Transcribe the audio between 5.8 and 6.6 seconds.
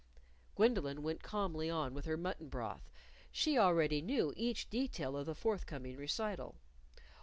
recital.